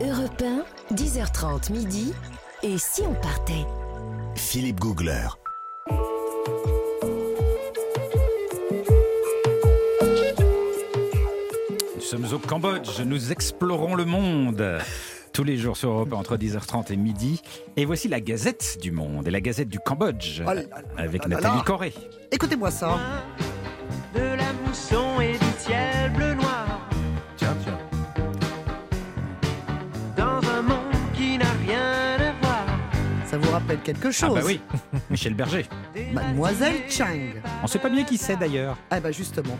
Europe 0.00 0.42
1, 0.90 0.94
10h30 0.94 1.72
midi. 1.72 2.12
Et 2.62 2.78
si 2.78 3.02
on 3.02 3.14
partait? 3.14 3.64
Philippe 4.34 4.80
Googler. 4.80 5.28
Nous 11.94 12.00
sommes 12.00 12.26
au 12.32 12.38
Cambodge, 12.38 13.00
nous 13.04 13.30
explorons 13.32 13.94
le 13.94 14.04
monde. 14.04 14.78
Tous 15.32 15.44
les 15.44 15.56
jours 15.56 15.76
sur 15.76 15.90
Europe 15.90 16.12
1, 16.12 16.16
entre 16.16 16.36
10h30 16.36 16.92
et 16.92 16.96
midi. 16.96 17.40
Et 17.76 17.84
voici 17.84 18.08
la 18.08 18.20
Gazette 18.20 18.78
du 18.80 18.90
Monde 18.90 19.26
et 19.28 19.30
la 19.30 19.40
Gazette 19.40 19.68
du 19.68 19.78
Cambodge. 19.78 20.42
Oh 20.42 20.46
là 20.46 20.54
là 20.54 20.62
avec 20.96 21.24
là 21.24 21.28
là 21.28 21.36
Nathalie. 21.40 21.62
Corré. 21.64 21.94
Écoutez-moi 22.32 22.70
ça. 22.70 22.98
de 24.14 24.20
la 24.20 24.52
mousson 24.66 25.20
et 25.20 25.38
Ça 33.34 33.38
vous 33.40 33.50
rappelle 33.50 33.80
quelque 33.80 34.06
Ah 34.06 34.12
chose 34.12 34.32
bah 34.36 34.42
oui, 34.44 34.60
Michel 35.10 35.34
Berger. 35.34 35.66
Mademoiselle 36.12 36.82
Chang. 36.88 37.32
On 37.64 37.66
sait 37.66 37.80
pas 37.80 37.88
bien 37.88 38.04
qui 38.04 38.16
c'est 38.16 38.36
d'ailleurs. 38.36 38.76
Ah 38.92 39.00
bah 39.00 39.10
justement. 39.10 39.58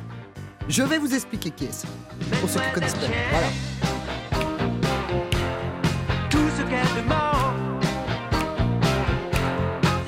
Je 0.69 0.85
vais 0.85 0.97
vous 0.99 1.13
expliquer 1.13 1.51
qui 1.51 1.65
est-ce. 1.65 1.85
Pour 2.41 2.49
ceux 2.49 2.61
qui 2.61 2.71
connaissent 2.73 2.95
pas. 2.95 3.07
Voilà. 3.33 3.49
Tout 6.31 6.39
ce 6.57 6.63
qu'elle 6.63 7.03
demande, 7.03 7.83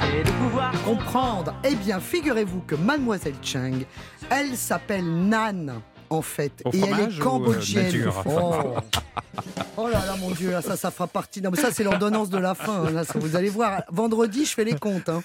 c'est 0.00 0.22
de 0.22 0.30
pouvoir 0.30 0.70
Comprendre. 0.84 1.52
Eh 1.64 1.74
bien, 1.74 1.98
figurez-vous 1.98 2.60
que 2.68 2.76
Mademoiselle 2.76 3.34
Chang, 3.42 3.80
elle 4.30 4.56
s'appelle 4.56 5.04
Nan. 5.28 5.80
En 6.08 6.22
fait, 6.22 6.62
Au 6.64 6.70
et 6.70 6.78
elle 6.78 7.00
est 7.00 7.02
ou, 7.02 7.20
euh, 7.20 7.20
cambodgienne. 7.20 7.84
nature 7.86 8.22
oh. 8.26 8.76
Oh 9.76 9.88
là 9.88 10.04
là, 10.06 10.16
mon 10.16 10.30
Dieu, 10.30 10.50
là, 10.50 10.62
ça, 10.62 10.76
ça 10.76 10.90
fera 10.90 11.06
partie. 11.06 11.42
Non, 11.42 11.50
mais 11.50 11.60
ça, 11.60 11.70
c'est 11.70 11.84
l'ordonnance 11.84 12.30
de 12.30 12.38
la 12.38 12.54
fin. 12.54 12.90
là, 12.90 13.04
ça, 13.04 13.18
vous 13.18 13.36
allez 13.36 13.50
voir, 13.50 13.82
vendredi, 13.90 14.44
je 14.46 14.52
fais 14.54 14.64
les 14.64 14.74
comptes. 14.78 15.08
hein. 15.08 15.22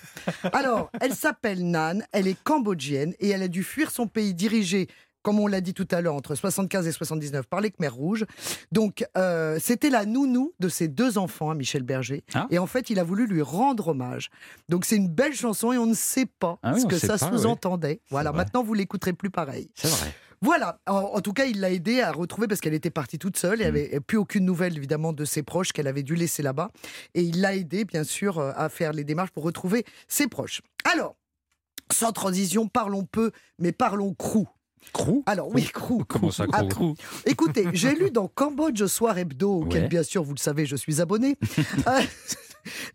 Alors, 0.53 0.91
elle 0.99 1.13
s'appelle 1.15 1.65
Nan, 1.69 2.05
elle 2.11 2.27
est 2.27 2.41
cambodgienne 2.43 3.13
et 3.19 3.29
elle 3.29 3.43
a 3.43 3.47
dû 3.47 3.63
fuir 3.63 3.91
son 3.91 4.07
pays 4.07 4.33
dirigé. 4.33 4.87
Comme 5.23 5.39
on 5.39 5.45
l'a 5.45 5.61
dit 5.61 5.75
tout 5.75 5.87
à 5.91 6.01
l'heure, 6.01 6.15
entre 6.15 6.33
75 6.33 6.87
et 6.87 6.91
79 6.91 7.45
par 7.45 7.61
les 7.61 7.69
Khmers 7.69 7.93
rouges. 7.93 8.25
Donc, 8.71 9.05
euh, 9.17 9.59
c'était 9.61 9.91
la 9.91 10.05
nounou 10.05 10.51
de 10.59 10.67
ses 10.67 10.87
deux 10.87 11.19
enfants, 11.19 11.51
hein, 11.51 11.55
Michel 11.55 11.83
Berger. 11.83 12.23
Ah. 12.33 12.47
Et 12.49 12.57
en 12.57 12.65
fait, 12.65 12.89
il 12.89 12.97
a 12.99 13.03
voulu 13.03 13.27
lui 13.27 13.43
rendre 13.43 13.89
hommage. 13.89 14.31
Donc, 14.67 14.83
c'est 14.83 14.95
une 14.95 15.09
belle 15.09 15.35
chanson 15.35 15.71
et 15.73 15.77
on 15.77 15.85
ne 15.85 15.93
sait 15.93 16.25
pas 16.25 16.57
Ah 16.63 16.71
oui, 16.73 16.81
ce 16.81 16.87
que 16.87 16.97
ça 16.97 17.19
sous-entendait. 17.19 18.01
Voilà, 18.09 18.31
maintenant, 18.31 18.63
vous 18.63 18.73
l'écouterez 18.73 19.13
plus 19.13 19.29
pareil. 19.29 19.69
C'est 19.75 19.89
vrai. 19.89 20.11
Voilà, 20.41 20.79
en, 20.87 20.93
en 20.95 21.21
tout 21.21 21.33
cas, 21.33 21.45
il 21.45 21.59
l'a 21.59 21.71
aidé 21.71 22.01
à 22.01 22.11
retrouver 22.11 22.47
parce 22.47 22.61
qu'elle 22.61 22.73
était 22.73 22.89
partie 22.89 23.19
toute 23.19 23.37
seule 23.37 23.59
Mm. 23.59 23.61
et 23.61 23.65
avait 23.65 23.99
plus 23.99 24.17
aucune 24.17 24.45
nouvelle 24.45 24.75
évidemment 24.77 25.13
de 25.13 25.23
ses 25.25 25.43
proches 25.43 25.71
qu'elle 25.71 25.87
avait 25.87 26.03
dû 26.03 26.15
laisser 26.15 26.41
là-bas. 26.41 26.71
Et 27.13 27.21
il 27.21 27.41
l'a 27.41 27.55
aidé 27.55 27.85
bien 27.85 28.03
sûr 28.03 28.39
euh, 28.39 28.51
à 28.55 28.69
faire 28.69 28.91
les 28.93 29.03
démarches 29.03 29.31
pour 29.31 29.43
retrouver 29.43 29.85
ses 30.07 30.27
proches. 30.27 30.61
Alors, 30.91 31.15
sans 31.91 32.11
transition, 32.11 32.67
parlons 32.67 33.03
peu, 33.03 33.31
mais 33.59 33.71
parlons 33.71 34.13
crou. 34.13 34.47
Crou 34.93 35.23
Alors 35.27 35.49
oui, 35.53 35.63
crou. 35.71 36.03
Comment 36.07 36.31
ça, 36.31 36.45
Ah, 36.53 36.63
Crou 36.63 36.95
Écoutez, 37.27 37.67
j'ai 37.73 37.93
lu 37.93 38.09
dans 38.09 38.27
Cambodge 38.27 38.83
Soir 38.87 39.15
Hebdo, 39.19 39.61
auquel 39.61 39.87
bien 39.87 40.01
sûr, 40.01 40.23
vous 40.23 40.33
le 40.33 40.39
savez, 40.39 40.65
je 40.65 40.75
suis 40.75 41.01
abonné, 41.01 41.37
euh, 41.87 42.01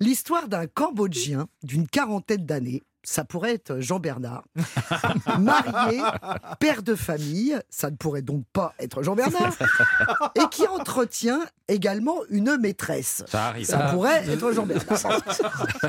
l'histoire 0.00 0.48
d'un 0.48 0.66
Cambodgien 0.66 1.46
d'une 1.62 1.86
quarantaine 1.86 2.44
d'années. 2.44 2.82
Ça 3.08 3.22
pourrait 3.24 3.54
être 3.54 3.78
Jean 3.78 4.00
Bernard, 4.00 4.42
marié, 5.38 6.00
père 6.58 6.82
de 6.82 6.96
famille, 6.96 7.56
ça 7.70 7.88
ne 7.90 7.96
pourrait 7.96 8.22
donc 8.22 8.44
pas 8.52 8.74
être 8.80 9.02
Jean 9.04 9.14
Bernard, 9.14 9.54
et 10.34 10.40
qui 10.50 10.66
entretient 10.66 11.40
également 11.68 12.16
une 12.30 12.56
maîtresse. 12.58 13.22
Ça 13.28 13.46
arrive. 13.46 13.64
Ça 13.66 13.78
pourrait 13.90 14.28
être 14.28 14.50
Jean 14.52 14.66
Bernard. 14.66 15.22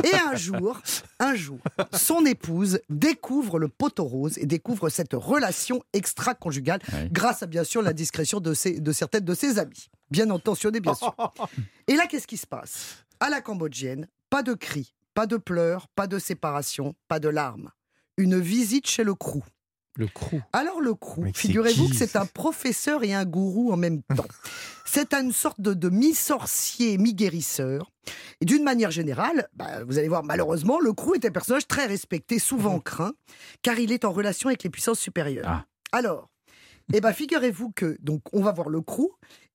Et 0.04 0.16
un 0.16 0.36
jour, 0.36 0.80
un 1.20 1.34
jour, 1.34 1.58
son 1.94 2.24
épouse 2.26 2.80
découvre 2.90 3.58
le 3.58 3.68
poteau 3.68 4.06
rose 4.06 4.38
et 4.38 4.46
découvre 4.46 4.90
cette 4.90 5.14
relation 5.14 5.82
extra-conjugale 5.94 6.80
grâce 7.12 7.42
à 7.42 7.48
bien 7.48 7.64
sûr 7.64 7.82
la 7.82 7.94
discrétion 7.94 8.40
de, 8.40 8.54
ses- 8.54 8.80
de 8.80 8.92
certaines 8.92 9.26
de 9.26 9.34
ses 9.34 9.58
amies. 9.60 9.90
Bien 10.12 10.30
intentionnées, 10.30 10.80
bien 10.82 10.94
sûr. 10.94 11.16
Et 11.88 11.96
là, 11.96 12.06
qu'est-ce 12.08 12.28
qui 12.28 12.38
se 12.38 12.48
passe? 12.48 12.98
À 13.20 13.30
la 13.30 13.42
cambodgienne, 13.42 14.08
pas 14.30 14.44
de 14.44 14.54
cris, 14.54 14.94
pas 15.18 15.26
de 15.26 15.38
pleurs, 15.38 15.88
pas 15.96 16.06
de 16.06 16.20
séparation, 16.20 16.94
pas 17.08 17.20
de 17.20 17.28
larmes. 17.28 17.72
Une 18.18 18.40
visite 18.40 18.88
chez 18.88 19.04
le 19.04 19.16
crou. 19.16 19.44
Le 19.96 20.06
crew. 20.06 20.44
Alors 20.54 20.80
le 20.80 20.94
crew, 20.94 21.34
figurez-vous 21.34 21.90
que 21.90 21.96
c'est 21.96 22.16
un 22.16 22.28
professeur 22.28 23.04
et 23.04 23.16
un 23.16 23.26
gourou 23.26 23.72
en 23.72 23.78
même 23.78 24.04
temps. 24.04 24.28
C'est 24.86 25.14
une 25.16 25.34
sorte 25.34 25.60
de, 25.60 25.74
de 25.74 25.90
mi-sorcier, 25.90 26.98
mi-guérisseur. 26.98 27.92
Et 28.40 28.46
d'une 28.46 28.64
manière 28.64 28.92
générale, 28.92 29.50
bah, 29.54 29.84
vous 29.84 29.98
allez 29.98 30.08
voir, 30.08 30.24
malheureusement, 30.24 30.80
le 30.80 30.94
crew 30.94 31.16
est 31.16 31.26
un 31.26 31.32
personnage 31.32 31.68
très 31.68 31.88
respecté, 31.88 32.40
souvent 32.40 32.80
craint, 32.80 33.14
car 33.64 33.80
il 33.80 33.92
est 33.92 34.06
en 34.06 34.14
relation 34.14 34.48
avec 34.48 34.64
les 34.64 34.70
puissances 34.70 35.00
supérieures. 35.00 35.46
Ah. 35.48 35.66
Alors, 35.92 36.30
eh 36.94 37.02
ben, 37.02 37.12
figurez-vous 37.14 37.72
que 37.72 37.98
donc 38.02 38.22
on 38.34 38.42
va 38.42 38.52
voir 38.52 38.70
le 38.70 38.82
crew, 38.82 39.08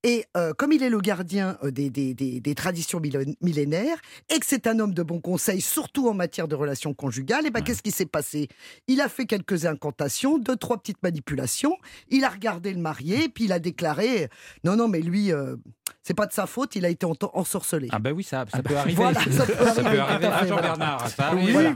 et 0.05 0.25
euh, 0.35 0.53
comme 0.53 0.71
il 0.73 0.83
est 0.83 0.89
le 0.89 0.99
gardien 0.99 1.57
euh, 1.63 1.71
des, 1.71 1.89
des- 1.89 2.13
des- 2.13 2.39
des 2.41 2.55
traditions 2.55 2.99
millénaires, 3.41 3.97
et 4.29 4.39
que 4.39 4.45
c'est 4.45 4.67
un 4.67 4.79
homme 4.79 4.93
de 4.93 5.01
bon 5.03 5.19
conseil, 5.21 5.61
surtout 5.61 6.07
en 6.09 6.13
matière 6.13 6.47
de 6.47 6.55
relations 6.55 6.93
conjugales, 6.93 7.45
et 7.47 7.49
ben, 7.51 7.61
qu'est-ce 7.61 7.81
qui 7.81 7.91
s'est 7.91 8.05
passé? 8.05 8.49
Il 8.87 9.01
a 9.01 9.09
fait 9.09 9.25
quelques 9.25 9.65
incantations, 9.65 10.37
deux, 10.37 10.55
trois 10.57 10.77
petites 10.77 11.01
manipulations, 11.01 11.75
il 12.09 12.23
a 12.25 12.29
regardé 12.29 12.73
le 12.73 12.79
marié, 12.79 13.29
puis 13.29 13.45
il 13.45 13.51
a 13.53 13.59
déclaré 13.59 14.29
Non, 14.63 14.75
non, 14.75 14.87
mais 14.87 14.99
lui, 14.99 15.31
euh, 15.31 15.55
c'est 16.03 16.13
pas 16.13 16.25
de 16.25 16.33
sa 16.33 16.47
faute, 16.47 16.75
il 16.75 16.83
a 16.85 16.89
été 16.89 17.05
en- 17.05 17.13
ensorcelé. 17.33 17.87
Ah 17.93 17.99
bah 17.99 18.11
oui, 18.11 18.23
ça, 18.25 18.43
ça 18.53 18.61
peut 18.61 18.75
arriver. 18.75 18.95
Voilà, 18.97 19.21
ça 19.21 19.45
peut 19.45 19.53
Ça 19.73 19.75
peut 19.75 19.85
arriver, 19.85 19.99
arriver. 19.99 20.25
à 20.27 20.37
Ah, 20.41 20.45
Jean. 20.47 20.55
Bernard, 20.57 21.07
ça 21.07 21.33
Oui, 21.33 21.51
voilà. 21.53 21.71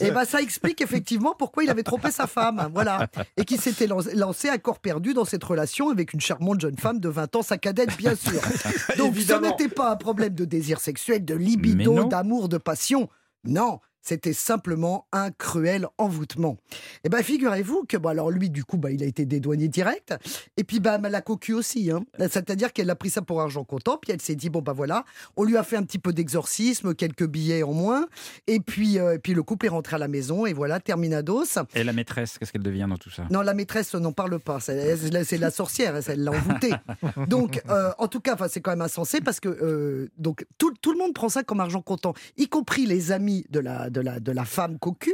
Et 0.00 0.10
ben 0.10 0.24
ça 0.26 0.42
explique 0.42 0.82
effectivement 0.82 1.34
pourquoi 1.38 1.64
il 1.64 1.70
avait 1.70 1.82
trompé 1.82 2.10
sa 2.10 2.26
femme, 2.26 2.68
voilà, 2.74 3.08
et 3.38 3.44
qu'il 3.46 3.58
s'était 3.58 3.86
lan- 3.86 4.00
lancé 4.14 4.50
à 4.50 4.58
corps 4.58 4.80
perdu 4.80 4.99
dans 5.14 5.24
cette 5.24 5.44
relation 5.44 5.90
avec 5.90 6.12
une 6.12 6.20
charmante 6.20 6.60
jeune 6.60 6.76
femme 6.76 7.00
de 7.00 7.08
20 7.08 7.36
ans, 7.36 7.42
sa 7.42 7.58
cadette 7.58 7.96
bien 7.96 8.14
sûr. 8.14 8.40
Donc 8.98 9.16
ce 9.16 9.40
n'était 9.40 9.68
pas 9.68 9.90
un 9.90 9.96
problème 9.96 10.34
de 10.34 10.44
désir 10.44 10.80
sexuel, 10.80 11.24
de 11.24 11.34
libido, 11.34 12.04
d'amour, 12.04 12.48
de 12.48 12.58
passion. 12.58 13.08
Non, 13.44 13.80
c'était 14.02 14.32
simplement 14.32 15.06
un 15.12 15.30
cruel 15.30 15.86
envoûtement. 15.98 16.56
Et 17.04 17.08
ben 17.08 17.22
figurez-vous 17.22 17.84
que 17.88 17.96
bon 17.96 18.08
alors 18.08 18.30
lui 18.30 18.50
du 18.50 18.64
coup 18.64 18.76
bah 18.76 18.90
il 18.90 19.02
a 19.02 19.06
été 19.06 19.24
dédouané 19.24 19.68
direct 19.68 20.14
et 20.56 20.64
puis 20.64 20.80
bah 20.80 20.98
la 20.98 21.20
cocu 21.20 21.52
aussi 21.52 21.90
hein. 21.90 22.04
C'est-à-dire 22.18 22.72
qu'elle 22.72 22.90
a 22.90 22.96
pris 22.96 23.10
ça 23.10 23.22
pour 23.22 23.40
argent 23.40 23.64
comptant 23.64 23.98
puis 24.00 24.12
elle 24.12 24.20
s'est 24.20 24.34
dit 24.34 24.50
bon 24.50 24.62
bah 24.62 24.72
voilà, 24.72 25.04
on 25.36 25.44
lui 25.44 25.56
a 25.56 25.62
fait 25.62 25.76
un 25.76 25.82
petit 25.82 25.98
peu 25.98 26.12
d'exorcisme, 26.12 26.94
quelques 26.94 27.26
billets 27.26 27.62
en 27.62 27.72
moins 27.72 28.06
et 28.46 28.60
puis 28.60 28.98
euh, 28.98 29.14
et 29.14 29.18
puis 29.18 29.34
le 29.34 29.42
couple 29.42 29.66
est 29.66 29.70
rentré 29.70 29.96
à 29.96 29.98
la 29.98 30.08
maison 30.08 30.46
et 30.46 30.52
voilà 30.52 30.80
terminados. 30.80 31.58
Et 31.74 31.84
la 31.84 31.92
maîtresse, 31.92 32.38
qu'est-ce 32.38 32.52
qu'elle 32.52 32.62
devient 32.62 32.86
dans 32.88 32.96
tout 32.96 33.10
ça? 33.10 33.26
Non, 33.30 33.42
la 33.42 33.54
maîtresse 33.54 33.94
n'en 33.94 34.12
parle 34.12 34.38
pas. 34.38 34.60
C'est 34.60 35.38
la 35.38 35.50
sorcière, 35.50 35.94
elle 36.08 36.24
l'a 36.24 36.32
envoûtée. 36.32 36.72
Donc, 37.28 37.62
euh, 37.68 37.90
en 37.98 38.08
tout 38.08 38.20
cas, 38.20 38.36
c'est 38.48 38.60
quand 38.60 38.70
même 38.70 38.80
insensé 38.80 39.20
parce 39.20 39.40
que 39.40 39.48
euh, 39.48 40.08
donc 40.18 40.46
tout, 40.58 40.72
tout 40.80 40.92
le 40.92 40.98
monde 40.98 41.14
prend 41.14 41.28
ça 41.28 41.42
comme 41.42 41.60
argent 41.60 41.82
comptant, 41.82 42.14
y 42.36 42.48
compris 42.48 42.86
les 42.86 43.12
amis 43.12 43.44
de 43.50 43.60
la, 43.60 43.89
de 43.90 44.00
la, 44.00 44.20
de 44.20 44.32
la 44.32 44.44
femme 44.44 44.78
cocu, 44.78 45.12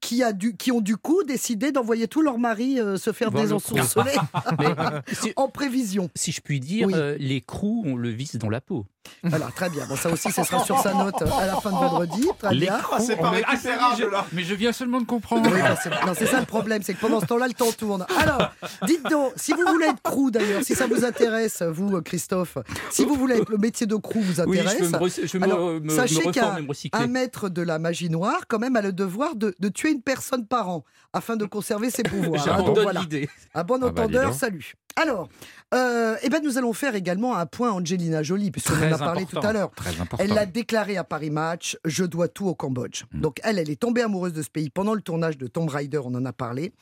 qui, 0.00 0.22
a 0.22 0.32
dû, 0.32 0.56
qui 0.56 0.70
ont 0.72 0.80
du 0.80 0.96
coup 0.96 1.22
décidé 1.24 1.72
d'envoyer 1.72 2.06
tous 2.08 2.22
leurs 2.22 2.38
maris 2.38 2.78
euh, 2.80 2.96
se 2.96 3.12
faire 3.12 3.30
désensorceler 3.30 4.12
Mais 4.58 4.74
si, 5.14 5.32
en 5.36 5.48
prévision. 5.48 6.10
si 6.14 6.32
je 6.32 6.40
puis 6.40 6.60
dire, 6.60 6.86
Oui. 6.86 6.94
euh, 6.96 7.16
les 7.18 7.40
crews, 7.40 7.82
on 7.86 7.96
le 7.96 8.10
vise 8.10 8.34
dans 8.34 8.50
la 8.50 8.60
peau. 8.60 8.86
Voilà, 9.24 9.46
très 9.54 9.68
bien. 9.70 9.84
Bon, 9.88 9.96
ça 9.96 10.10
aussi, 10.10 10.30
ce 10.30 10.44
sera 10.44 10.62
sur 10.64 10.78
sa 10.80 10.94
note 10.94 11.20
à 11.22 11.46
la 11.46 11.56
fin 11.60 11.70
de 11.70 11.76
vendredi. 11.76 12.28
Très 12.38 12.54
bien. 12.54 12.76
L'écran, 12.76 12.98
c'est 13.00 13.16
pas 13.16 13.32
Ah, 13.44 13.50
récupérable, 13.50 14.10
là. 14.12 14.26
Mais 14.32 14.44
je 14.44 14.54
viens 14.54 14.72
seulement 14.72 15.00
de 15.00 15.06
comprendre. 15.06 15.50
Oui, 15.52 15.60
bah, 15.60 15.74
c'est- 15.82 15.90
non, 16.06 16.12
c'est 16.16 16.26
ça 16.26 16.38
le 16.40 16.46
problème, 16.46 16.82
c'est 16.82 16.94
que 16.94 17.00
pendant 17.00 17.20
ce 17.20 17.26
temps-là, 17.26 17.48
le 17.48 17.54
temps 17.54 17.72
tourne. 17.72 18.06
Alors, 18.20 18.52
dites 18.86 19.02
donc, 19.10 19.32
si 19.36 19.52
vous 19.52 19.62
voulez 19.66 19.86
être 19.86 20.02
crew 20.02 20.30
d'ailleurs, 20.30 20.62
si 20.62 20.74
ça 20.74 20.86
vous 20.86 21.04
intéresse, 21.04 21.62
vous, 21.62 21.96
euh, 21.96 22.00
Christophe, 22.00 22.58
si 22.90 23.04
vous 23.04 23.14
voulez 23.14 23.36
être 23.36 23.50
le 23.50 23.58
métier 23.58 23.86
de 23.86 23.96
crew 23.96 24.18
vous 24.20 24.40
Oui, 24.42 24.58
intéresse, 24.60 24.78
je 24.78 24.84
veux 24.84 24.90
me, 24.90 24.96
re- 24.98 25.26
je 25.26 25.32
veux 25.32 25.38
me- 25.40 25.44
alors, 25.44 25.58
me, 25.72 25.80
me 25.80 25.88
sachez 25.90 26.30
qu'un 26.30 26.56
un 26.92 27.06
maître 27.06 27.48
de 27.48 27.62
la 27.62 27.78
magie 27.78 28.10
noire, 28.10 28.42
quand 28.46 28.58
même, 28.58 28.76
a 28.76 28.82
le 28.82 28.92
devoir 28.92 29.34
de, 29.36 29.54
de 29.58 29.68
tuer 29.68 29.90
une 29.90 30.02
personne 30.02 30.46
par 30.46 30.68
an 30.68 30.84
afin 31.12 31.36
de 31.36 31.44
conserver 31.44 31.90
ses 31.90 32.02
pouvoirs. 32.02 32.42
hein. 32.48 32.56
Donc, 32.56 32.56
J'abandonne 32.58 32.82
voilà. 32.84 33.00
l'idée. 33.00 33.28
Un 33.54 33.64
bon 33.64 33.78
bah, 33.78 33.88
entendeur, 33.88 34.32
salut. 34.34 34.74
Alors, 34.96 35.28
euh, 35.74 36.16
eh 36.22 36.28
ben, 36.28 36.42
nous 36.42 36.58
allons 36.58 36.72
faire 36.72 36.96
également 36.96 37.36
un 37.36 37.46
point 37.46 37.70
Angelina 37.70 38.22
Jolie, 38.24 38.50
Très 38.50 38.92
a 39.02 39.04
parlé 39.06 39.22
important, 39.22 39.40
tout 39.40 39.46
à 39.46 39.52
l'heure. 39.52 39.70
Elle 40.18 40.30
l'a 40.34 40.46
déclaré 40.46 40.96
à 40.96 41.04
Paris 41.04 41.30
Match, 41.30 41.76
je 41.84 42.04
dois 42.04 42.28
tout 42.28 42.46
au 42.46 42.54
Cambodge. 42.54 43.04
Mm. 43.12 43.20
Donc 43.20 43.40
elle, 43.42 43.58
elle 43.58 43.70
est 43.70 43.80
tombée 43.80 44.02
amoureuse 44.02 44.32
de 44.32 44.42
ce 44.42 44.50
pays 44.50 44.70
pendant 44.70 44.94
le 44.94 45.00
tournage 45.00 45.38
de 45.38 45.46
Tomb 45.46 45.68
Raider, 45.68 46.00
on 46.04 46.14
en 46.14 46.24
a 46.24 46.32
parlé. 46.32 46.72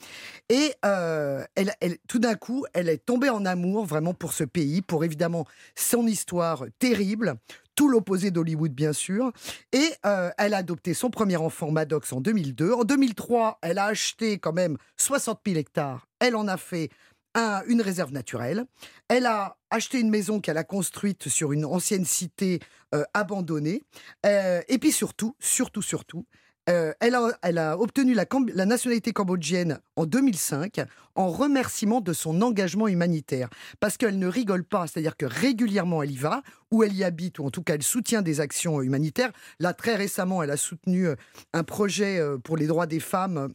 Et 0.49 0.73
euh, 0.85 1.45
elle, 1.55 1.73
elle- 1.81 1.99
tout 2.09 2.19
d'un 2.19 2.35
coup, 2.35 2.65
elle 2.73 2.89
est 2.89 3.05
tombée 3.05 3.31
en 3.31 3.45
amour 3.45 3.85
vraiment 3.87 4.15
pour 4.15 4.33
ce 4.33 4.45
pays, 4.45 4.83
pour 4.83 5.05
évidemment 5.05 5.47
son 5.75 6.07
histoire 6.07 6.65
terrible, 6.79 7.35
tout 7.75 7.89
l'opposé 7.89 8.31
d'Hollywood 8.31 8.73
bien 8.73 8.93
sûr. 8.95 9.33
Et 9.73 9.91
euh, 10.07 10.31
elle 10.39 10.55
a 10.55 10.59
adopté 10.59 10.95
son 10.95 11.11
premier 11.11 11.37
enfant, 11.37 11.71
Maddox, 11.71 12.13
en 12.13 12.21
2002. 12.21 12.73
En 12.73 12.85
2003, 12.85 13.59
elle 13.63 13.79
a 13.79 13.85
acheté 13.87 14.39
quand 14.39 14.53
même 14.55 14.77
60 14.97 15.41
000 15.47 15.59
hectares. 15.59 16.09
Elle 16.19 16.37
en 16.37 16.49
a 16.49 16.57
fait 16.57 16.89
un- 17.37 17.63
une 17.69 17.83
réserve 17.83 18.13
naturelle. 18.13 18.65
Elle 19.09 19.27
a 19.27 19.57
acheté 19.71 20.01
une 20.01 20.11
maison 20.11 20.41
qu'elle 20.41 20.57
a 20.59 20.65
construite 20.65 21.29
sur 21.29 21.53
une 21.53 21.65
ancienne 21.65 22.05
cité 22.05 22.59
euh, 22.95 23.05
abandonnée. 23.15 23.83
Euh, 24.25 24.63
et 24.69 24.79
puis 24.79 24.91
surtout, 24.91 25.37
surtout, 25.39 25.83
surtout, 25.83 26.25
euh, 26.69 26.93
elle, 26.99 27.15
a, 27.59 27.79
obtenu 27.79 28.13
la, 28.15 28.25
la 28.53 28.67
nationalité 28.67 29.13
cambodgienne 29.13 29.79
en 29.95 30.05
2005 30.05 30.81
en 31.15 31.29
remerciement 31.31 32.01
de 32.01 32.13
son 32.13 32.43
engagement 32.43 32.89
humanitaire. 32.89 33.49
Parce 33.79 33.97
qu'elle 33.97 34.19
ne 34.19 34.27
rigole 34.27 34.65
pas, 34.65 34.87
c'est-à-dire 34.89 35.17
que 35.17 35.27
régulièrement 35.27 36.03
elle 36.03 36.11
y 36.11 36.17
va, 36.17 36.43
où 36.73 36.83
elle 36.83 36.93
y 36.93 37.05
habite, 37.05 37.39
ou 37.39 37.45
en 37.45 37.51
tout 37.51 37.63
cas 37.63 37.75
elle 37.75 37.85
soutient 37.85 38.23
des 38.23 38.41
actions 38.41 38.83
humanitaires. 38.83 39.31
Là, 39.61 39.75
très 39.75 39.95
récemment, 39.95 40.43
elle 40.43 40.51
a 40.51 40.57
soutenu 40.57 41.07
un 41.53 41.63
projet 41.63 42.21
pour 42.43 42.57
les 42.57 42.67
droits 42.67 42.87
des 42.87 43.01
femmes. 43.01 43.53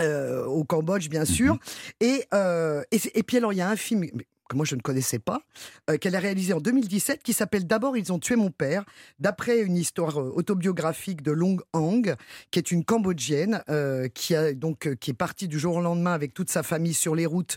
Euh, 0.00 0.44
au 0.46 0.64
Cambodge, 0.64 1.08
bien 1.08 1.24
sûr. 1.24 1.58
Et, 2.00 2.24
euh, 2.34 2.82
et, 2.90 3.00
et 3.14 3.22
puis 3.22 3.36
alors, 3.36 3.52
il 3.52 3.56
y 3.56 3.62
a 3.62 3.68
un 3.68 3.76
film 3.76 4.04
que 4.52 4.56
moi 4.56 4.66
je 4.66 4.76
ne 4.76 4.80
connaissais 4.80 5.18
pas, 5.18 5.42
euh, 5.90 5.98
qu'elle 5.98 6.14
a 6.14 6.20
réalisé 6.20 6.52
en 6.52 6.60
2017, 6.60 7.22
qui 7.22 7.32
s'appelle 7.32 7.66
D'abord, 7.66 7.96
ils 7.96 8.12
ont 8.12 8.18
tué 8.18 8.36
mon 8.36 8.50
père, 8.50 8.84
d'après 9.18 9.60
une 9.60 9.76
histoire 9.76 10.20
euh, 10.20 10.32
autobiographique 10.34 11.22
de 11.22 11.32
Long 11.32 11.58
Hang, 11.72 12.14
qui 12.50 12.58
est 12.58 12.70
une 12.70 12.84
Cambodgienne, 12.84 13.62
euh, 13.68 14.08
qui, 14.08 14.34
a, 14.34 14.52
donc, 14.52 14.86
euh, 14.86 14.94
qui 14.94 15.10
est 15.10 15.14
partie 15.14 15.48
du 15.48 15.58
jour 15.58 15.76
au 15.76 15.80
lendemain 15.80 16.12
avec 16.12 16.34
toute 16.34 16.50
sa 16.50 16.62
famille 16.62 16.94
sur 16.94 17.14
les 17.14 17.26
routes 17.26 17.56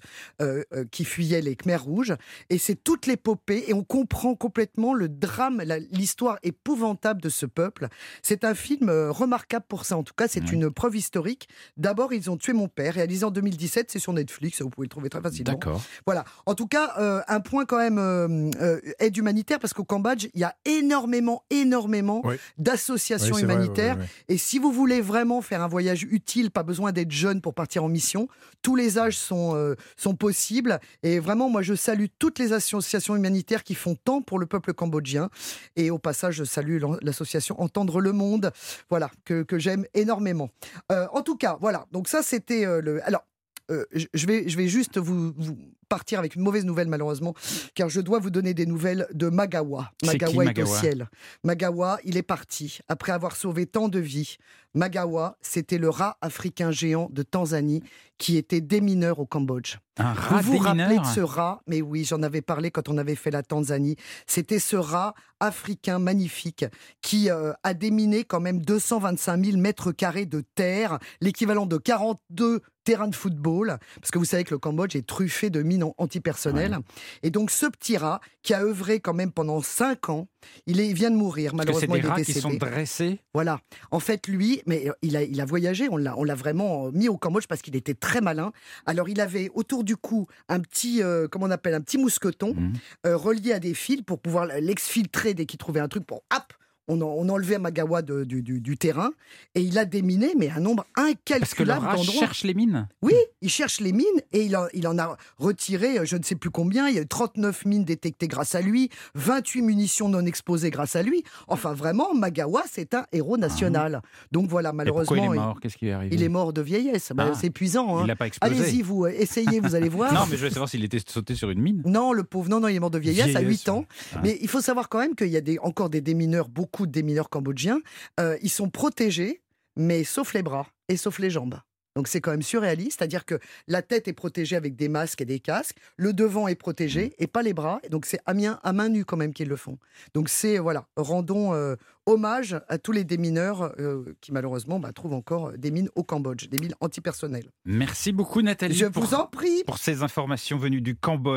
qui 0.92 1.06
fuyaient 1.06 1.42
les 1.42 1.56
Khmers 1.56 1.84
rouges. 1.84 2.14
Et 2.50 2.58
c'est 2.58 2.76
toute 2.76 3.06
l'épopée, 3.06 3.66
et 3.68 3.74
on 3.74 3.84
comprend 3.84 4.36
complètement 4.36 4.94
le 4.94 5.10
drame, 5.10 5.62
l'histoire 5.92 6.38
épouvantable 6.44 7.22
de 7.22 7.30
ce 7.30 7.46
peuple. 7.46 7.88
C'est 8.22 8.44
un 8.44 8.54
film 8.54 8.90
remarquable 8.90 9.66
pour 9.68 9.86
ça, 9.86 9.98
en 9.98 10.04
tout 10.04 10.14
cas, 10.14 10.28
c'est 10.28 10.52
une 10.52 10.70
preuve 10.72 10.96
historique. 10.96 11.48
D'abord, 11.78 12.14
ils 12.14 12.30
ont 12.30 12.38
tué 12.38 12.54
mon 12.54 12.68
père, 12.68 12.94
réalisé 12.94 13.26
en 13.26 13.32
2017, 13.32 13.92
c'est 13.92 14.00
sur 14.00 14.14
Netflix, 14.14 14.62
vous 14.62 14.70
pouvez 14.70 14.86
le 14.86 14.90
trouver 14.90 15.10
très 15.10 15.22
facilement. 15.22 15.54
D'accord. 15.54 15.82
Voilà. 16.06 16.26
En 16.46 16.56
tout 16.56 16.68
cas, 16.68 16.85
euh, 16.98 17.22
un 17.28 17.40
point 17.40 17.66
quand 17.66 17.78
même 17.78 17.98
euh, 17.98 18.50
euh, 18.62 18.80
aide 19.00 19.16
humanitaire 19.18 19.60
parce 19.60 19.74
qu'au 19.74 19.84
Cambodge, 19.84 20.28
il 20.34 20.40
y 20.40 20.44
a 20.44 20.56
énormément, 20.66 21.44
énormément 21.50 22.22
Oui. 22.24 22.36
d'associations 22.58 23.36
Oui, 23.36 23.42
c'est 23.42 23.46
vrai, 23.46 23.56
humanitaires. 23.56 23.98
Et 24.28 24.38
si 24.38 24.60
vous 24.60 24.72
voulez 24.72 25.02
vraiment 25.02 25.42
faire 25.42 25.62
un 25.62 25.68
voyage 25.68 26.04
utile, 26.04 26.52
pas 26.52 26.64
besoin 26.64 26.92
d'être 26.92 27.12
jeune 27.12 27.42
pour 27.42 27.54
partir 27.54 27.84
en 27.84 27.90
mission, 27.90 28.28
tous 28.62 28.76
les 28.76 28.98
âges 28.98 29.18
sont, 29.18 29.56
euh, 29.56 29.76
sont 29.98 30.16
possibles. 30.16 30.80
Et 31.04 31.20
vraiment, 31.20 31.50
moi, 31.50 31.62
je 31.62 31.74
salue 31.76 32.06
toutes 32.20 32.40
les 32.40 32.54
associations 32.54 33.16
humanitaires 33.16 33.64
qui 33.64 33.76
font 33.76 33.96
tant 33.96 34.22
pour 34.22 34.40
le 34.40 34.46
peuple 34.46 34.74
cambodgien. 34.74 35.30
Et 35.76 35.92
au 35.92 36.00
passage, 36.00 36.36
je 36.36 36.44
salue 36.44 36.82
l'association 37.02 37.60
Entendre 37.62 38.02
le 38.02 38.12
Monde, 38.12 38.52
voilà, 38.90 39.10
que, 39.26 39.44
que 39.44 39.60
j'aime 39.60 39.86
énormément. 39.94 40.50
En 40.90 41.22
tout 41.22 41.36
cas, 41.38 41.58
voilà. 41.60 41.86
Donc 41.92 42.08
ça, 42.08 42.22
c'était 42.22 42.66
le... 42.82 43.06
Alors, 43.08 43.24
euh, 43.72 43.86
je 43.92 44.28
vais, 44.28 44.48
je 44.48 44.58
vais 44.58 44.68
juste 44.68 44.98
vous, 44.98 45.34
vous 45.38 45.58
partir 45.90 46.20
avec 46.20 46.36
une 46.36 46.42
mauvaise 46.42 46.66
nouvelle, 46.66 46.88
malheureusement, 46.88 47.34
car 47.74 47.90
je 47.90 48.02
dois 48.02 48.20
vous 48.20 48.30
donner 48.30 48.54
des 48.54 48.66
nouvelles 48.66 49.08
de 49.14 49.30
Magawa. 49.30 49.92
Qui, 49.98 50.08
Magawa 50.08 50.46
est 50.46 50.62
au 50.62 50.66
ciel. 50.66 51.10
Magawa, 51.44 52.00
il 52.04 52.18
est 52.18 52.24
parti 52.24 52.80
après 52.88 53.12
avoir 53.12 53.36
sauvé 53.36 53.66
tant 53.66 53.88
de 53.88 54.00
vies. 54.00 54.38
Magawa, 54.76 55.38
c'était 55.42 55.78
le 55.78 55.90
rat 55.90 56.18
africain 56.22 56.70
géant 56.72 57.10
de 57.12 57.24
Tanzanie 57.24 57.82
qui 58.18 58.38
était 58.38 58.62
démineur 58.62 59.20
au 59.20 59.26
Cambodge. 59.26 59.76
Un 59.98 60.14
rat 60.14 60.42
vous 60.42 60.54
vous 60.54 60.58
rappelez 60.60 61.00
de 61.00 61.06
ce 61.06 61.20
rat? 61.20 61.62
Mais 61.68 61.82
oui, 61.82 62.06
j'en 62.06 62.22
avais 62.24 62.42
parlé 62.42 62.72
quand 62.72 62.88
on 62.88 62.98
avait 62.98 63.16
fait 63.16 63.32
la 63.32 63.44
Tanzanie. 63.44 63.98
C'était 64.26 64.60
ce 64.60 64.76
rat 64.78 65.16
africain 65.42 66.00
magnifique 66.00 66.66
qui 67.02 67.30
euh, 67.30 67.52
a 67.64 67.74
déminé 67.74 68.24
quand 68.24 68.40
même 68.40 68.62
225 68.62 69.44
000 69.46 69.58
mètres 69.58 69.92
carrés 69.92 70.26
de 70.26 70.44
terre, 70.56 70.98
l'équivalent 71.20 71.66
de 71.66 71.78
42 71.78 72.62
terrains 72.86 73.08
de 73.08 73.16
football, 73.16 73.80
parce 74.00 74.12
que 74.12 74.20
vous 74.20 74.26
savez 74.26 74.44
que 74.44 74.54
le 74.54 74.60
Cambodge 74.60 74.96
est 74.96 75.06
truffé 75.08 75.50
de 75.50 75.62
mines 75.64 75.84
an- 75.84 75.96
antipersonnelles. 75.98 76.78
Et 77.24 77.32
donc 77.32 77.50
ce 77.52 77.66
petit 77.66 77.98
rat, 77.98 78.22
qui 78.44 78.54
a 78.54 78.62
œuvré 78.62 79.00
quand 79.02 79.14
même 79.14 79.32
pendant 79.32 79.60
5 79.62 80.10
ans, 80.10 80.28
il, 80.68 80.80
est- 80.80 80.88
il 80.88 80.94
vient 80.94 81.12
de 81.12 81.16
mourir, 81.16 81.52
Parce 81.56 81.66
que 81.66 81.74
c'est 81.74 81.88
malheureusement 81.88 81.94
des 81.96 82.00
il 82.00 82.06
est 82.06 82.10
rats 82.10 82.22
qui 82.22 82.34
sont 82.34 82.54
dressés. 82.54 83.20
Voilà. 83.34 83.60
En 83.92 84.00
fait, 84.00 84.28
lui, 84.28 84.62
mais 84.66 84.90
euh, 84.90 84.94
il 85.02 85.16
a, 85.18 85.24
il 85.24 85.40
a 85.42 85.46
voyagé, 85.46 85.88
on 85.90 85.98
l'a, 85.98 86.18
on 86.18 86.24
l'a 86.24 86.36
vraiment 86.36 86.88
euh, 86.88 86.92
mis 86.92 87.10
au 87.10 87.18
Cambodge 87.18 87.48
parce 87.48 87.62
qu'il 87.62 87.76
était 87.76 87.94
très 87.94 88.22
malin. 88.22 88.52
Alors, 88.86 89.10
il 89.10 89.20
avait 89.22 89.50
autour 89.54 89.84
du 89.84 89.96
cou 89.96 90.28
un 90.50 90.60
petit, 90.60 91.02
euh, 91.04 91.28
comment 91.28 91.46
on 91.46 91.52
appelle, 91.52 91.74
un 91.74 91.82
petit 91.82 91.98
mousqueton 91.98 92.54
Mhm. 92.56 92.74
euh, 93.08 93.18
relié 93.18 93.54
à 93.54 93.60
des 93.60 93.74
fils 93.74 94.02
pour 94.02 94.20
pouvoir 94.20 94.46
l'exfiltrer 94.46 95.34
dès 95.34 95.46
qu'il 95.46 95.58
trouvait 95.58 95.80
un 95.80 95.88
truc 95.88 96.06
pour, 96.06 96.24
hop, 96.36 96.54
on, 96.88 97.02
en- 97.02 97.06
on 97.18 97.30
enlevait 97.30 97.58
Magawa 97.60 98.02
de- 98.02 98.24
du, 98.24 98.42
du- 98.42 98.62
du 98.62 98.78
terrain 98.78 99.12
et 99.56 99.62
il 99.62 99.78
a 99.78 99.86
déminé, 99.86 100.34
mais 100.38 100.50
un 100.50 100.60
nombre 100.60 100.86
Parce 100.96 101.06
que 101.54 101.64
le 101.64 101.72
incalculable 101.72 101.86
d'endroits. 101.86 102.20
cherche 102.20 102.44
les 102.44 102.54
mines. 102.54 102.88
Oui, 103.02 103.14
il 103.42 103.50
cherche 103.50 103.80
les 103.82 103.92
mines 103.92 104.06
et 104.34 104.44
il 104.44 104.56
en, 104.56 104.66
il 104.74 104.88
en 104.88 104.98
a 105.00 105.18
retiré 105.38 106.00
euh, 106.00 106.06
je 106.06 106.16
ne 106.18 106.24
sais 106.24 106.36
plus 106.36 106.50
combien. 106.50 106.88
Il 106.90 106.96
y 106.96 107.00
a 107.00 107.02
eu 107.02 107.08
39 107.08 107.66
mines 107.66 107.84
détectées 107.86 108.28
grâce 108.28 108.56
à 108.56 108.62
lui, 108.62 108.90
28 109.16 109.62
munitions 109.62 110.10
non 110.10 110.26
exposées 110.26 110.70
grâce 110.70 110.96
à 110.96 111.04
lui. 111.04 111.24
Enfin, 111.48 111.74
vraiment, 111.74 112.14
Magawa, 112.14 112.64
c'est 112.70 112.94
un 112.94 113.06
héros 113.12 113.38
national. 113.38 114.02
Donc 114.32 114.50
voilà, 114.50 114.70
Et 114.70 114.74
malheureusement, 114.74 115.16
il 115.16 115.38
est 115.38 115.42
mort? 115.42 115.60
Qu'est-ce 115.62 115.78
qui 115.78 115.88
est 115.88 115.92
arrivé? 115.92 116.16
il 116.16 116.24
est 116.24 116.30
mort 116.30 116.54
de 116.54 116.62
vieillesse. 116.62 117.12
Bah, 117.16 117.30
Ah. 117.32 117.38
c'est 117.40 117.48
épuisant. 117.48 118.00
Il 118.00 118.04
hein. 118.04 118.08
l'a 118.08 118.16
pas 118.16 118.28
explosé. 118.28 118.56
Allez-y, 118.62 118.82
vous, 118.82 119.06
euh, 119.06 119.10
essayez, 119.18 119.60
vous 119.60 119.76
allez 119.76 119.90
voir. 119.90 120.14
Non, 120.14 120.22
mais 120.30 120.38
je 120.38 120.44
veux 120.44 120.50
savoir 120.50 120.70
s'il 120.70 120.84
était 120.84 121.00
sauté 121.06 121.36
sur 121.36 121.50
une 121.50 121.62
mine. 121.62 121.82
Non, 121.86 122.14
le 122.14 122.24
pauvre, 122.24 122.50
non, 122.50 122.60
non, 122.60 122.68
il 122.68 122.76
est 122.76 122.80
mort 122.80 122.92
de 122.92 123.00
vieillesse, 123.00 123.36
à 123.36 123.40
Vieillesse, 123.40 123.62
8 123.66 123.70
ans. 123.70 123.86
Ah. 124.16 124.20
Mais 124.24 124.38
il 124.42 124.48
faut 124.48 124.62
savoir 124.62 124.90
quand 124.90 125.00
même 125.00 125.16
qu'il 125.16 125.28
y 125.30 125.38
a 125.38 125.42
des, 125.42 125.58
encore 125.60 125.90
des 125.90 126.02
démineurs, 126.02 126.48
beaucoup 126.50 126.75
de 126.84 126.92
démineurs 126.92 127.30
cambodgiens. 127.30 127.80
Euh, 128.20 128.38
ils 128.42 128.50
sont 128.50 128.70
protégés, 128.70 129.42
mais 129.78 130.04
sauf 130.04 130.34
les 130.34 130.44
bras 130.44 130.68
et 130.90 130.98
sauf 130.98 131.20
les 131.20 131.30
jambes. 131.30 131.60
Donc 131.96 132.10
c'est 132.10 132.20
quand 132.20 132.32
même 132.32 132.42
surréaliste, 132.42 132.98
c'est-à-dire 133.00 133.24
que 133.24 133.40
la 133.70 133.82
tête 133.82 134.10
est 134.10 134.14
protégée 134.14 134.58
avec 134.58 134.76
des 134.76 134.90
masques 134.90 135.22
et 135.22 135.26
des 135.26 135.40
casques, 135.40 135.78
le 135.96 136.12
devant 136.12 136.50
est 136.50 136.56
protégé 136.56 137.14
et 137.20 137.28
pas 137.28 137.42
les 137.42 137.54
bras. 137.54 137.80
Donc 137.90 138.06
c'est 138.06 138.20
à 138.26 138.34
main, 138.34 138.60
à 138.64 138.74
main 138.74 138.90
nue 138.90 139.06
quand 139.06 139.16
même 139.16 139.34
qu'ils 139.34 139.48
le 139.48 139.56
font. 139.56 139.78
Donc 140.14 140.28
c'est 140.28 140.58
voilà, 140.58 140.88
rendons 140.98 141.54
euh, 141.54 141.76
hommage 142.06 142.60
à 142.68 142.78
tous 142.80 142.92
les 142.92 143.06
démineurs 143.06 143.74
euh, 143.80 144.14
qui 144.20 144.34
malheureusement 144.34 144.78
bah, 144.78 144.92
trouvent 144.92 145.14
encore 145.14 145.54
des 145.54 145.72
mines 145.72 145.90
au 145.96 146.04
Cambodge, 146.04 146.50
des 146.50 146.58
mines 146.60 146.76
antipersonnelles. 146.82 147.50
Merci 147.64 148.12
beaucoup, 148.12 148.42
Nathalie, 148.42 148.76
Je 148.76 148.88
pour, 148.88 149.04
vous 149.04 149.14
en 149.14 149.26
prie. 149.28 149.64
pour 149.66 149.78
ces 149.78 150.04
informations 150.04 150.58
venues 150.58 150.82
du 150.82 150.98
Cambodge. 150.98 151.34